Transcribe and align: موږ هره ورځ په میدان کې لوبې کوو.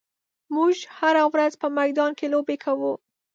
موږ 0.55 0.73
هره 0.97 1.23
ورځ 1.33 1.53
په 1.61 1.67
میدان 1.77 2.11
کې 2.17 2.25
لوبې 2.33 2.55
کوو. 2.63 2.93